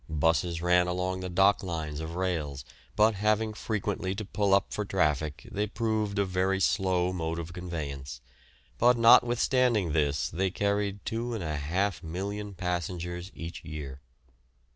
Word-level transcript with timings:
'Buses 0.09 0.63
ran 0.63 0.87
along 0.87 1.19
the 1.19 1.29
dock 1.29 1.61
lines 1.61 1.99
of 1.99 2.15
rails, 2.15 2.65
but 2.95 3.13
having 3.13 3.53
frequently 3.53 4.15
to 4.15 4.25
pull 4.25 4.51
up 4.51 4.73
for 4.73 4.83
traffic 4.83 5.47
they 5.51 5.67
proved 5.67 6.17
a 6.17 6.25
very 6.25 6.59
slow 6.59 7.13
mode 7.13 7.37
of 7.37 7.53
conveyance, 7.53 8.19
but 8.79 8.97
notwithstanding 8.97 9.91
this 9.91 10.27
they 10.27 10.49
carried 10.49 11.05
2,500,000 11.05 12.57
passengers 12.57 13.31
each 13.35 13.63
year. 13.63 14.01